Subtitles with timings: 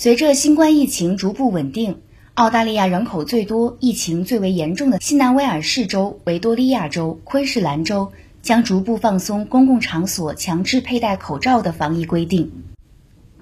[0.00, 2.02] 随着新冠疫情逐步稳定，
[2.34, 12.52] 澳大利亚人口最多、疫情最为严重的新南威尔士州、维多利亚州、昆士兰州将逐步放松公共场所强制佩戴口罩的防疫规定。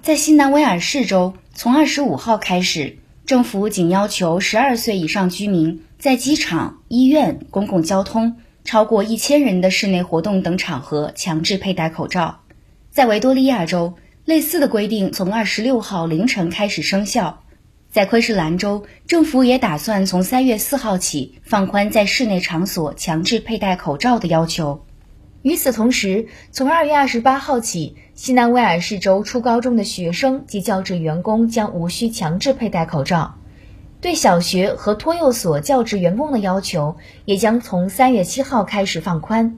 [0.01, 2.97] 在新南威尔士州，从二十五号开始，
[3.27, 12.41] 政府仅要求十二岁以上居民在机场、医院、公共交通、超过一千人的室内活动等场合强制佩戴口罩。
[12.91, 13.93] 在维多利亚州，
[14.27, 17.45] 类似的规定从二十六号凌晨开始生效。
[17.93, 24.85] 在昆士兰州，政府也打算从三月四号起放宽在室内场所强制佩戴口罩的要求。
[25.43, 33.37] 与此同时，从二月二十八号起，西南威尔士州初高中的学生及教职员工将无需强制佩戴口罩。
[34.01, 36.97] 对小学和托幼所教职员工的要求
[37.27, 39.57] 也将从三月七号开始放宽。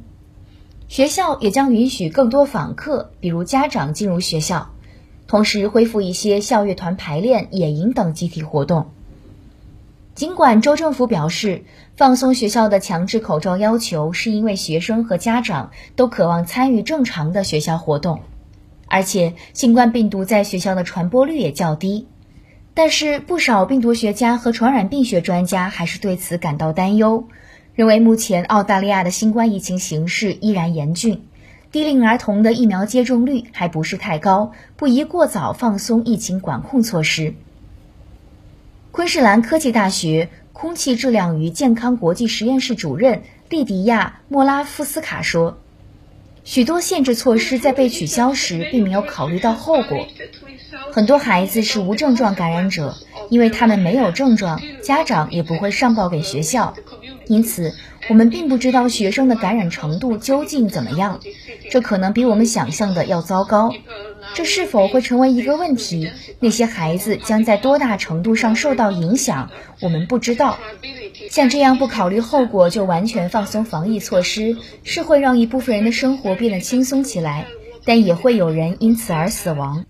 [0.88, 4.70] 学校也将允许更多访客，比如家长进入学校，
[5.26, 8.90] 同时恢复一些校乐团排练、野营等集体活动。
[10.14, 11.62] 尽管州政府表示
[11.96, 18.20] 放松学校的强制口罩要求，是因为学生和家长都渴望参与正常的学校活动，
[18.86, 22.08] 而且新冠病毒在学校的传播率也较低，
[22.74, 27.28] 但是不少病毒学家和传染病学专家还是对此感到担忧。
[27.78, 31.22] 认为目前澳大利亚的新冠疫情形势依然严峻，
[31.70, 37.34] 低龄儿童的疫苗接种率还不是太高，不宜过早放松疫情管控措施。
[38.90, 45.56] 昆士兰科技大学空气质量与健康国际实验室主任利迪亚·莫拉夫斯卡说
[46.42, 50.08] ：“许多限制措施在被取消时并没有考虑到后果，
[50.90, 52.96] 很多孩子是无症状感染者，
[53.30, 56.74] 因为他们没有症状，家长也不会上报给学校。”
[57.28, 57.74] 因此，
[58.08, 61.20] 我们并不知道学生的感染程度究竟怎么样，
[61.70, 63.72] 这可能比我们想象的要糟糕。
[64.34, 66.10] 这是否会成为一个问题？
[66.40, 69.50] 那些孩子将在多大程度上受到影响？
[69.80, 70.58] 我们不知道。
[71.30, 77.46] 像这样不考虑后果就完全放松防疫措施，是会让一部分人的生活变得轻松起来，
[77.84, 79.84] 但也会有人因此而死亡。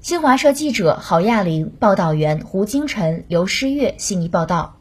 [0.00, 4.79] 新华社记者郝亚玲，报道员胡金晨、刘诗月悉尼报道。